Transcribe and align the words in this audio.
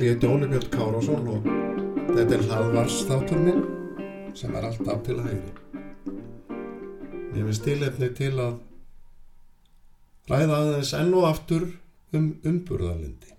Ég 0.00 0.16
heiti 0.16 0.26
Óli 0.26 0.46
Björn 0.46 0.68
Kárásson 0.72 1.26
og 1.28 1.44
þetta 2.16 2.34
er 2.34 2.40
hlaðvarsþáttur 2.48 3.42
minn 3.44 3.60
sem 4.34 4.54
er 4.56 4.64
alltaf 4.66 5.02
til 5.06 5.18
hægri. 5.20 5.52
Ég 7.36 7.44
finnst 7.44 7.62
tilefni 7.66 8.08
til 8.16 8.32
að 8.40 8.56
ræða 10.30 10.62
aðeins 10.62 10.94
enn 10.94 11.12
og 11.18 11.26
aftur 11.28 11.66
um 12.14 12.30
umburðalindi. 12.46 13.34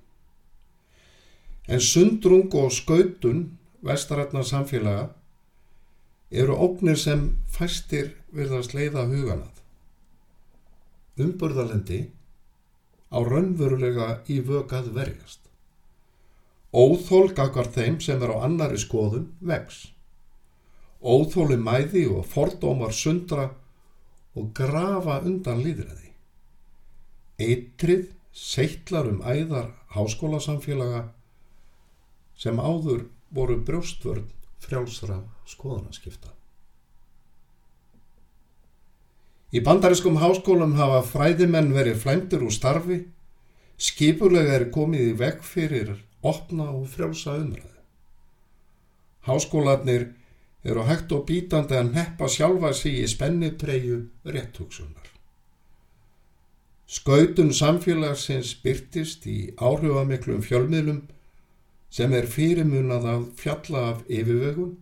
En 1.71 1.79
sundrung 1.79 2.51
og 2.57 2.71
skautun 2.75 3.43
vestarætna 3.85 4.43
samfélaga 4.43 5.09
eru 6.31 6.55
ógnir 6.55 6.99
sem 6.99 7.29
fæstir 7.51 8.13
virðast 8.35 8.75
leiða 8.75 9.05
huganað. 9.07 9.61
Umburðalindi 11.19 12.01
á 13.11 13.19
raunverulega 13.19 14.09
í 14.31 14.39
vögað 14.47 14.91
verjast. 14.95 15.39
Óþól 16.71 17.33
gagvar 17.35 17.67
þeim 17.67 17.99
sem 17.99 18.21
er 18.23 18.31
á 18.31 18.47
annari 18.47 18.79
skoðun 18.79 19.27
vex. 19.43 19.89
Óþóli 21.03 21.57
mæði 21.59 22.05
og 22.13 22.23
fordómar 22.31 22.95
sundra 22.95 23.49
og 24.35 24.53
grafa 24.55 25.19
undan 25.27 25.59
líðræði. 25.65 26.10
Eitrið 27.41 28.11
seittlar 28.31 29.09
um 29.09 29.23
æðar 29.25 29.71
háskólasamfélaga 29.95 31.07
sem 32.37 32.59
áður 32.59 33.07
voru 33.33 33.57
brjóstvörn 33.65 34.29
frjálsra 34.61 35.17
skoðanaskipta. 35.49 36.31
Í 39.51 39.59
bandariskum 39.59 40.15
háskólum 40.21 40.77
hafa 40.79 41.01
fræðimenn 41.09 41.73
verið 41.75 41.99
flæmdur 42.05 42.45
úr 42.47 42.55
starfi, 42.55 43.01
skipulega 43.75 44.55
er 44.61 44.69
komið 44.71 45.09
í 45.09 45.17
veg 45.19 45.41
fyrir 45.43 45.91
opna 46.23 46.69
og 46.71 46.85
frjálsa 46.93 47.35
umræðu. 47.41 47.79
Háskólanir 49.27 50.07
eru 50.63 50.85
hægt 50.87 51.11
og 51.11 51.25
bítandi 51.27 51.75
að 51.77 51.91
neppa 51.97 52.29
sjálfa 52.31 52.71
sig 52.77 53.01
í 53.01 53.07
spennitreyju 53.09 53.99
réttugsunar. 54.23 55.09
Skautun 56.91 57.53
samfélagsins 57.55 58.51
byrtist 58.63 59.23
í 59.31 59.53
áhrifamiklum 59.55 60.41
fjölmiðlum 60.43 61.05
sem 61.91 62.11
er 62.17 62.25
fyrirmunað 62.27 63.05
að 63.07 63.21
fjalla 63.39 63.83
af 63.93 64.01
yfirvegun 64.11 64.73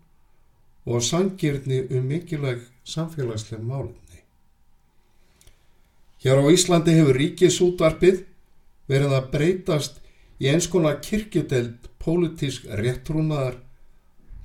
og 0.90 1.04
sangirni 1.06 1.84
um 1.94 2.08
mikilvæg 2.10 2.64
samfélagsleg 2.90 3.62
málumni. 3.62 4.24
Hér 6.24 6.42
á 6.42 6.46
Íslandi 6.50 6.96
hefur 6.98 7.20
ríkisútvarpið 7.22 8.24
verið 8.90 9.14
að 9.20 9.28
breytast 9.36 10.02
í 10.42 10.50
eins 10.50 10.68
konar 10.72 10.98
kirkjudeld 11.06 11.92
pólitísk 12.02 12.66
réttrúnaðar 12.80 13.60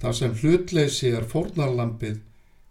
þar 0.02 0.18
sem 0.20 0.36
hlutleysi 0.42 1.14
er 1.16 1.24
fórnarlampið 1.32 2.20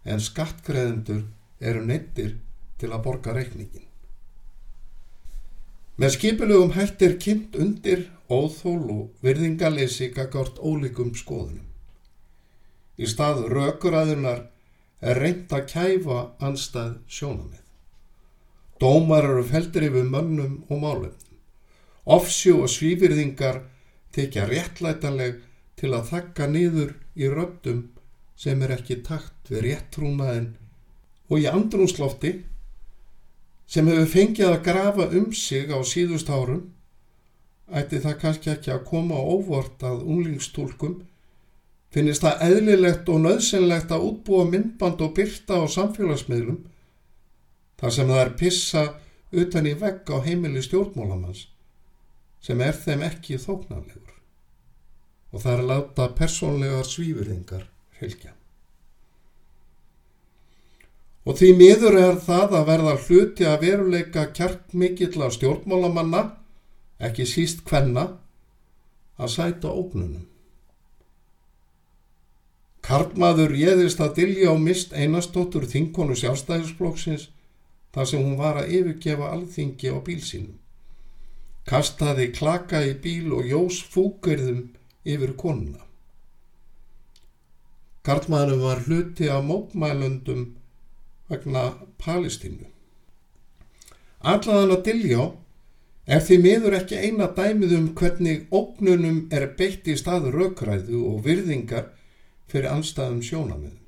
en 0.04 0.22
skattgreðendur 0.22 1.26
eru 1.58 1.82
neittir 1.82 2.36
til 2.78 2.92
að 2.92 3.04
borga 3.08 3.34
reikningin. 3.34 3.88
Með 5.94 6.10
skipilugum 6.16 6.72
hættir 6.74 7.12
kynnt 7.22 7.54
undir 7.54 8.08
óþól 8.26 8.86
og 8.90 9.02
virðingaleysi 9.22 10.08
gagart 10.16 10.56
ólíkum 10.58 11.12
skoðunum. 11.14 11.68
Í 12.98 13.06
stað 13.06 13.44
rökuræðunar 13.52 14.40
er 14.98 15.20
reynd 15.22 15.52
að 15.54 15.68
kæfa 15.70 16.16
anstað 16.42 16.96
sjónamið. 17.06 17.60
Dómar 18.82 19.28
eru 19.28 19.44
feldir 19.46 19.86
yfir 19.86 20.08
mönnum 20.10 20.56
og 20.66 20.82
málum. 20.82 21.14
Offsjú 22.10 22.64
og 22.64 22.72
svífyrðingar 22.74 23.60
tekja 24.14 24.48
réttlætanleg 24.50 25.38
til 25.78 25.92
að 25.94 26.10
þakka 26.10 26.48
niður 26.50 26.90
í 27.14 27.30
röddum 27.30 27.84
sem 28.34 28.66
er 28.66 28.74
ekki 28.80 28.98
takt 29.06 29.46
við 29.46 29.68
réttrúnaðin 29.68 30.50
og 31.30 31.38
í 31.38 31.46
andrúnslofti 31.50 32.34
sem 33.66 33.88
hefur 33.88 34.10
fengið 34.12 34.50
að 34.50 34.62
grafa 34.68 35.08
um 35.18 35.32
sig 35.32 35.72
á 35.72 35.78
síðust 35.86 36.30
árum 36.30 36.62
ætti 37.72 38.00
það 38.04 38.20
kannski 38.20 38.52
ekki 38.52 38.72
að 38.74 38.84
koma 38.90 39.16
óvort 39.16 39.82
að 39.86 40.04
unglingstúlkum 40.04 40.98
finnist 41.94 42.24
það 42.26 42.44
eðlilegt 42.48 43.08
og 43.08 43.22
nöðsynlegt 43.24 43.94
að 43.94 44.06
útbúa 44.10 44.44
myndband 44.50 45.02
og 45.06 45.14
byrta 45.16 45.62
á 45.62 45.64
samfélagsmiðlum 45.76 46.60
þar 47.80 47.96
sem 47.96 48.12
það 48.12 48.22
er 48.24 48.32
pissa 48.40 48.84
utan 49.34 49.68
í 49.70 49.74
vegg 49.80 50.10
á 50.12 50.16
heimili 50.26 50.62
stjórnmálamanns 50.62 51.46
sem 52.44 52.60
er 52.60 52.76
þeim 52.76 53.04
ekki 53.08 53.40
þóknarlegur 53.40 54.18
og 55.34 55.42
það 55.42 55.52
er 55.56 55.68
láta 55.70 56.08
persónlegar 56.14 56.86
svífurðingar 56.86 57.68
fylgja. 57.98 58.34
Og 61.24 61.38
því 61.38 61.50
miður 61.56 61.96
er 61.96 62.18
það 62.20 62.58
að 62.58 62.66
verða 62.68 62.94
hluti 63.06 63.46
að 63.48 63.62
veruleika 63.64 64.26
kjarkmikill 64.36 65.22
af 65.24 65.32
stjórnmálamanna, 65.38 66.22
ekki 67.00 67.24
síst 67.28 67.64
hvenna, 67.68 68.10
að 69.16 69.32
sæta 69.32 69.72
ógnunum. 69.72 70.26
Karlmaður 72.84 73.54
réðist 73.54 74.02
að 74.04 74.18
dilja 74.18 74.52
á 74.52 74.56
mist 74.60 74.92
einastóttur 74.92 75.64
þinkonu 75.70 76.16
sjálfstæðisflóksins 76.20 77.30
þar 77.94 78.10
sem 78.10 78.20
hún 78.20 78.36
var 78.36 78.58
að 78.60 78.74
yfirgefa 78.76 79.30
alþingi 79.32 79.88
á 79.88 79.96
bílsínum. 80.04 80.58
Kastaði 81.64 82.28
klaka 82.36 82.82
í 82.84 82.92
bíl 83.00 83.32
og 83.32 83.48
jós 83.48 83.78
fúkurðum 83.94 84.66
yfir 85.08 85.32
konuna. 85.40 85.80
Karlmaðurinn 88.04 88.66
var 88.66 88.84
hluti 88.84 89.30
af 89.32 89.46
mótmælundum 89.48 90.44
vegna 91.30 91.64
Palestínu. 92.00 92.68
Allaðan 94.24 94.74
að 94.76 94.84
diljá 94.88 95.22
er 96.04 96.20
því 96.24 96.38
miður 96.40 96.76
ekki 96.78 97.00
eina 97.00 97.28
dæmið 97.36 97.76
um 97.78 97.86
hvernig 97.96 98.46
ógnunum 98.52 99.22
er 99.32 99.46
beitt 99.58 99.88
í 99.88 99.96
staðu 100.00 100.32
raukræðu 100.34 101.00
og 101.10 101.22
virðingar 101.24 101.90
fyrir 102.48 102.72
anstæðum 102.72 103.22
sjónamiðum. 103.24 103.80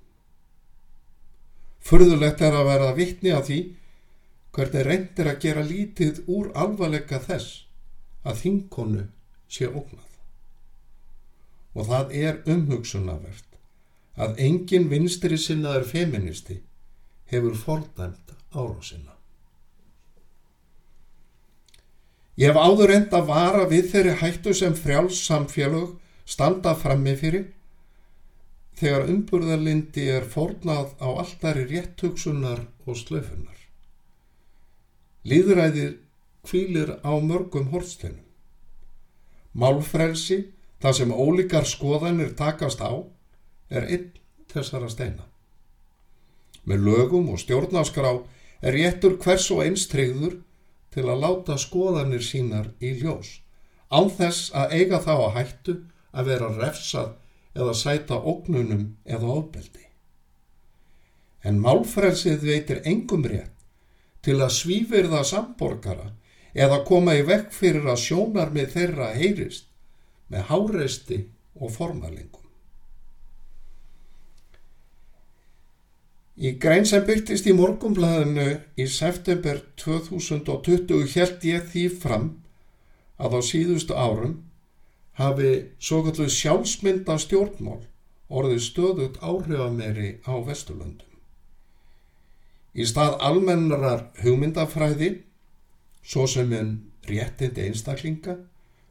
Furðulegt 1.86 2.40
er 2.42 2.56
að 2.56 2.68
vera 2.70 2.94
vittni 2.96 3.32
að 3.32 3.44
því 3.48 3.58
hvernig 4.56 4.86
reyndir 4.88 5.28
að 5.30 5.42
gera 5.44 5.64
lítið 5.66 6.22
úr 6.32 6.48
alvarleika 6.56 7.20
þess 7.22 7.66
að 8.26 8.40
þinkonu 8.42 9.04
sé 9.52 9.68
ógnað. 9.68 10.08
Og 11.76 11.88
það 11.90 12.14
er 12.16 12.40
umhugsunavert 12.48 13.60
að 14.16 14.40
engin 14.40 14.88
vinstri 14.88 15.36
sinnaður 15.38 15.84
feministi 15.90 16.62
hefur 17.30 17.54
fordæmt 17.58 18.32
árásina. 18.52 19.16
Ég 22.36 22.52
hef 22.52 22.58
áður 22.60 22.92
enda 22.92 23.22
að 23.22 23.28
vara 23.30 23.68
við 23.68 23.92
þeirri 23.92 24.16
hættu 24.20 24.52
sem 24.54 24.74
frjáls 24.76 25.20
samfélög 25.24 25.94
standa 26.28 26.74
frammi 26.76 27.14
fyrir 27.16 27.46
þegar 28.76 29.08
umburðarlindi 29.08 30.04
er 30.12 30.26
fórnað 30.28 30.92
á 31.00 31.08
alltari 31.08 31.64
rétthugsunar 31.70 32.66
og 32.84 32.98
slöfunar. 33.00 33.56
Líðræðir 35.24 35.96
kvílir 36.46 36.98
á 37.00 37.12
mörgum 37.18 37.70
hortsteinum. 37.72 38.22
Málfrelsi, 39.56 40.52
það 40.82 40.98
sem 40.98 41.14
ólíkar 41.16 41.64
skoðanir 41.64 42.36
takast 42.36 42.84
á, 42.84 42.92
er 43.72 43.88
einn 43.88 44.12
þessara 44.52 44.92
steina. 44.92 45.24
Með 46.66 46.86
lögum 46.88 47.30
og 47.30 47.40
stjórnáskrá 47.42 48.12
er 48.60 48.74
réttur 48.74 49.16
hvers 49.22 49.46
og 49.54 49.62
eins 49.64 49.86
treyður 49.90 50.40
til 50.94 51.04
að 51.06 51.22
láta 51.22 51.58
skoðanir 51.60 52.24
sínar 52.24 52.70
í 52.80 52.94
ljós, 53.00 53.40
án 53.92 54.10
þess 54.10 54.50
að 54.56 54.74
eiga 54.80 55.00
þá 55.04 55.12
að 55.14 55.34
hættu 55.36 55.74
að 56.16 56.30
vera 56.32 56.52
refsað 56.56 57.12
eða 57.56 57.74
sæta 57.76 58.18
ógnunum 58.18 58.86
eða 59.04 59.34
ofbeldi. 59.38 59.84
En 61.46 61.60
málfrelsið 61.62 62.46
veitir 62.48 62.80
engum 62.84 63.26
rétt 63.28 63.52
til 64.26 64.40
að 64.40 64.56
svífirða 64.56 65.22
samborgara 65.28 66.10
eða 66.56 66.80
koma 66.88 67.14
í 67.14 67.22
vekk 67.28 67.52
fyrir 67.54 67.86
að 67.92 68.02
sjónar 68.02 68.50
með 68.56 68.72
þeirra 68.74 69.12
heyrist 69.14 69.68
með 70.32 70.48
háreisti 70.50 71.20
og 71.60 71.70
formalingum. 71.76 72.45
Í 76.36 76.50
grein 76.60 76.84
sem 76.84 77.04
byrtist 77.08 77.46
í 77.48 77.54
morgumblæðinu 77.56 78.48
í 78.76 78.84
september 78.92 79.62
2020 79.80 81.06
held 81.14 81.44
ég 81.48 81.70
því 81.72 81.84
fram 82.02 82.26
að 83.16 83.38
á 83.38 83.40
síðustu 83.50 83.96
árum 83.96 84.34
hafi 85.16 85.52
svo 85.80 86.02
kallu 86.04 86.26
sjálfsmynda 86.28 87.16
stjórnmál 87.22 87.86
orðið 88.28 88.60
stöðut 88.66 89.16
áhrifameri 89.24 90.10
á 90.28 90.36
Vesturlöndum. 90.44 91.08
Í 92.76 92.84
stað 92.84 93.16
almennarar 93.24 94.10
hugmyndafræði, 94.20 95.22
svo 96.04 96.26
sem 96.28 96.52
en 96.52 96.74
réttindi 97.08 97.64
einstaklinga, 97.70 98.36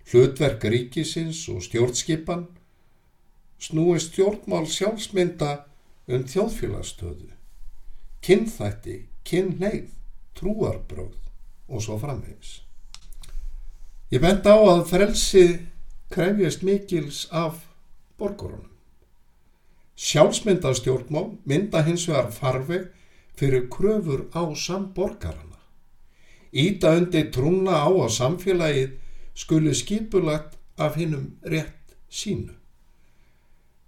hlutverk 0.10 0.66
ríkisins 0.66 1.44
og 1.54 1.62
stjórnskipan, 1.68 2.48
snúist 3.62 4.16
stjórnmál 4.16 4.66
sjálfsmynda 4.66 5.52
um 6.08 6.24
þjóðfélagstöðu 6.30 7.36
kynþætti, 8.26 9.04
kynneið, 9.28 9.90
trúarbröð 10.38 11.18
og 11.70 11.82
svo 11.84 11.98
framvegis. 12.02 12.62
Ég 14.10 14.22
bent 14.24 14.48
á 14.50 14.56
að 14.58 14.86
frelsi 14.90 15.46
krefjast 16.14 16.64
mikils 16.66 17.26
af 17.30 17.60
borgurunum. 18.18 18.72
Sjálfsmyndastjórnmál 19.96 21.36
mynda 21.48 21.84
hins 21.86 22.08
vegar 22.10 22.32
farveg 22.34 22.90
fyrir 23.38 23.70
kröfur 23.72 24.26
á 24.34 24.44
samborgarana. 24.58 25.62
Íta 26.52 26.96
undir 26.98 27.30
trúna 27.36 27.78
á 27.86 27.90
að 27.90 28.14
samfélagið 28.18 28.98
skuli 29.38 29.74
skipulagt 29.76 30.58
af 30.78 30.98
hinnum 30.98 31.36
rétt 31.46 31.96
sínu. 32.10 32.54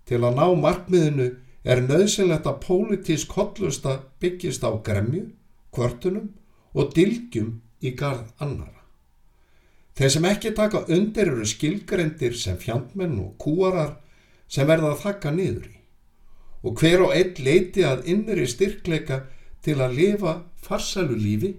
Til 0.08 0.22
að 0.24 0.38
ná 0.40 0.46
markmiðinu 0.62 1.30
er 1.68 1.84
nöðsynlegt 1.84 2.48
að 2.48 2.62
pólitísk 2.64 3.36
hotlusta 3.36 3.98
byggist 4.22 4.64
á 4.64 4.72
gremju, 4.80 5.28
kvörtunum 5.75 6.31
og 6.74 6.94
dilgjum 6.96 7.58
í 7.84 7.92
garð 8.00 8.30
annara. 8.40 8.84
Þeir 9.98 10.14
sem 10.14 10.28
ekki 10.30 10.54
taka 10.56 10.86
undir 10.94 11.31
eru 11.34 11.46
skilgrendir 11.50 12.38
sem 12.38 12.58
fjandmenn 12.62 13.18
og 13.19 13.34
kúarar 13.42 13.98
sem 14.48 14.68
verða 14.69 14.94
að 14.94 15.04
þakka 15.04 15.34
niður 15.36 15.66
í 15.72 15.78
og 16.68 16.81
hver 16.81 17.04
og 17.06 17.14
einn 17.16 17.38
leiti 17.46 17.84
að 17.86 18.08
innri 18.12 18.48
styrkleika 18.50 19.22
til 19.63 19.78
að 19.84 19.98
lifa 20.00 20.34
farsælu 20.63 21.16
lífi 21.16 21.52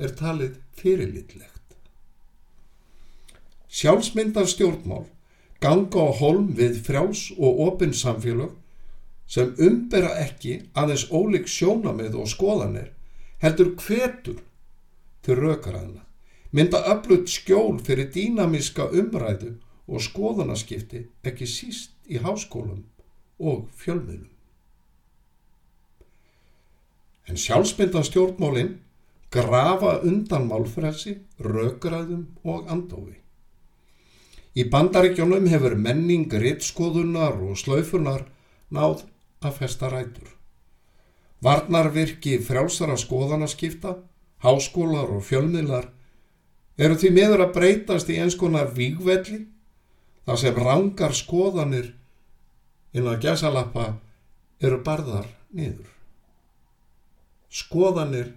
er 0.00 0.14
talið 0.16 0.56
fyrirlitlegt. 0.80 1.76
Sjálfsmyndar 3.70 4.48
stjórnmál 4.50 5.04
ganga 5.62 6.08
á 6.08 6.10
holm 6.22 6.48
við 6.56 6.80
frjáls 6.86 7.28
og 7.36 7.60
opinn 7.68 7.92
samfélag 7.94 8.56
sem 9.30 9.52
umbera 9.62 10.10
ekki 10.18 10.56
aðeins 10.74 11.06
ólík 11.14 11.46
sjónamið 11.50 12.16
og 12.18 12.30
skoðanir 12.32 12.90
heldur 13.42 13.74
hvetur 13.78 14.40
til 15.24 15.36
raukaræðina, 15.38 16.02
mynda 16.50 16.80
öflut 16.92 17.30
skjól 17.30 17.78
fyrir 17.86 18.10
dýnamiska 18.14 18.88
umræðu 18.90 19.54
og 19.86 20.02
skoðanaskipti 20.02 21.04
ekki 21.26 21.46
síst 21.46 21.94
í 22.10 22.18
háskólum 22.22 22.82
og 23.38 23.68
fjölmiðlum. 23.78 24.28
En 27.30 27.38
sjálfsmyndan 27.38 28.06
stjórnmálinn 28.06 28.78
grafa 29.30 30.00
undan 30.02 30.48
málfrelsi, 30.50 31.20
raukaræðum 31.38 32.26
og 32.42 32.66
andófi. 32.72 33.20
Í 34.58 34.66
bandaríkjónum 34.66 35.46
hefur 35.46 35.76
menning, 35.78 36.26
rittskoðunar 36.26 37.38
og 37.38 37.58
slaufunar 37.60 38.26
náð 38.74 39.04
að 39.40 39.56
festa 39.62 39.88
rætur. 39.92 40.28
Varnarvirki 41.40 42.36
frjálsara 42.44 42.98
skoðanaskipta, 43.00 43.96
háskólar 44.44 45.08
og 45.14 45.24
fjölmiðlar 45.24 45.88
eru 46.80 46.96
því 46.96 47.12
meður 47.16 47.46
að 47.46 47.54
breytast 47.56 48.10
í 48.12 48.18
eins 48.20 48.36
konar 48.40 48.72
vígvelli 48.76 49.42
þar 50.28 50.40
sem 50.40 50.60
rangar 50.60 51.16
skoðanir 51.16 51.94
innan 52.96 53.20
gæsalappa 53.20 53.94
eru 54.60 54.80
barðar 54.84 55.28
niður. 55.56 55.88
Skoðanir 57.50 58.34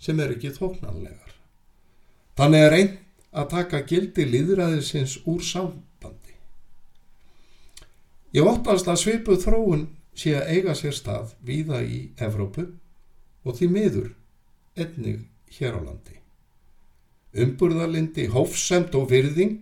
sem 0.00 0.18
er 0.20 0.32
ekki 0.34 0.54
þóknanlegar. 0.56 1.34
Þannig 2.38 2.64
er 2.64 2.76
einn 2.78 2.96
að 3.38 3.50
taka 3.52 3.82
gildi 3.86 4.24
líðræðisins 4.24 5.18
úr 5.28 5.42
sambandi. 5.44 6.34
Ég 8.32 8.46
óttast 8.46 8.88
að 8.88 9.00
svipu 9.02 9.36
þróun 9.40 9.86
sé 10.18 10.34
að 10.34 10.52
eiga 10.54 10.74
sér 10.74 10.96
stað 10.96 11.34
víða 11.46 11.80
í 11.86 11.98
Evrópu 12.18 12.66
og 13.44 13.58
því 13.58 13.68
miður 13.72 14.08
ennig 14.78 15.26
hér 15.58 15.78
á 15.78 15.80
landi. 15.82 16.16
Umburðalindi, 17.38 18.26
hófsemt 18.32 18.96
og 18.98 19.10
virðing 19.12 19.60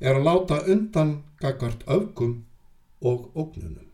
er 0.00 0.18
að 0.18 0.26
láta 0.26 0.60
undan 0.68 1.14
gagart 1.40 1.84
öfgum 1.88 2.42
og 3.00 3.30
ógnunum. 3.36 3.86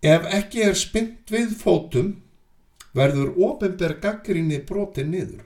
Ef 0.00 0.26
ekki 0.32 0.62
er 0.64 0.78
spynt 0.80 1.28
við 1.28 1.52
fótum 1.60 2.14
verður 2.96 3.34
ofinber 3.36 3.98
gaggrinni 4.00 4.62
broti 4.64 5.04
niður. 5.04 5.42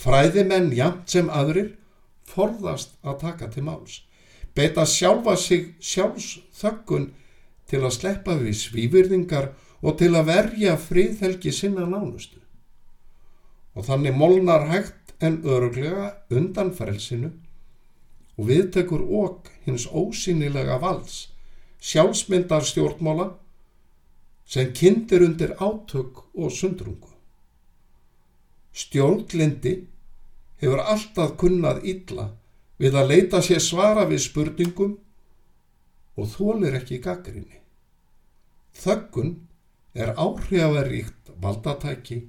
Fræðimenn 0.00 0.70
jæmt 0.72 1.12
sem 1.12 1.28
aðrir 1.28 1.74
forðast 2.24 2.96
að 3.04 3.20
taka 3.26 3.50
til 3.52 3.66
máls 3.66 4.00
beita 4.54 4.86
sjálfa 4.86 5.36
sig 5.36 5.74
sjálfsþökkun 5.80 7.10
til 7.70 7.82
að 7.84 7.96
sleppa 7.96 8.36
við 8.38 8.56
svívirðingar 8.58 9.52
og 9.80 9.98
til 10.00 10.12
að 10.18 10.30
verja 10.30 10.76
fríðhelgi 10.80 11.52
sinna 11.54 11.86
nánustu. 11.88 12.40
Og 13.76 13.86
þannig 13.86 14.16
molnar 14.16 14.66
hægt 14.68 15.14
en 15.22 15.40
öruglega 15.44 16.10
undan 16.34 16.72
frelsinu 16.74 17.30
og 18.36 18.48
viðtekur 18.48 19.04
okk 19.04 19.50
hins 19.66 19.86
ósynilega 19.86 20.80
vals, 20.82 21.28
sjálfsmyndar 21.80 22.64
stjórnmála 22.66 23.30
sem 24.50 24.72
kindir 24.74 25.22
undir 25.22 25.54
átök 25.60 26.24
og 26.34 26.50
sundrungu. 26.52 27.12
Stjórnlindi 28.72 29.74
hefur 30.60 30.82
alltaf 30.82 31.36
kunnað 31.38 31.84
illa 31.92 32.26
við 32.80 32.96
að 32.96 33.12
leita 33.12 33.42
sér 33.44 33.60
svara 33.60 34.06
við 34.08 34.24
spurningum 34.24 34.96
og 36.16 36.28
þólir 36.32 36.78
ekki 36.80 37.00
gaggrinni. 37.04 37.60
Þöggun 38.80 39.34
er 39.94 40.14
áhrifaríkt 40.16 41.32
valdatæki 41.42 42.22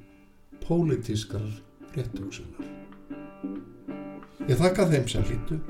pólitískar 0.66 1.48
réttugsunar. 1.96 2.68
Ég 4.50 4.58
þakka 4.58 4.90
þeim 4.92 5.08
sem 5.12 5.28
hlýtu 5.28 5.62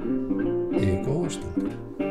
í 0.81 0.95
góða 1.05 1.35
stundir. 1.37 2.10